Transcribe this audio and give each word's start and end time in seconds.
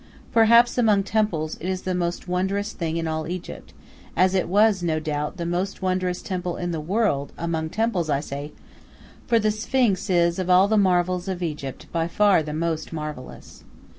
Perhaps, 0.31 0.79
among 0.79 1.03
temples, 1.03 1.57
it 1.59 1.69
is 1.69 1.83
the 1.83 1.93
most 1.93 2.27
wondrous 2.27 2.73
thing 2.73 2.97
in 2.97 3.07
all 3.07 3.27
Egypt, 3.27 3.71
as 4.15 4.33
it 4.33 4.47
was, 4.49 4.81
no 4.81 4.99
doubt, 4.99 5.37
the 5.37 5.45
most 5.45 5.83
wondrous 5.83 6.23
temple 6.23 6.57
in 6.57 6.71
the 6.71 6.81
world; 6.81 7.31
among 7.37 7.69
temples 7.69 8.09
I 8.09 8.19
say, 8.19 8.51
for 9.27 9.37
the 9.37 9.51
Sphinx 9.51 10.09
is 10.09 10.39
of 10.39 10.49
all 10.49 10.67
the 10.67 10.75
marvels 10.75 11.27
of 11.27 11.43
Egypt 11.43 11.85
by 11.91 12.07
far 12.07 12.41
the 12.41 12.51
most 12.51 12.91
marvellous. 12.91 13.63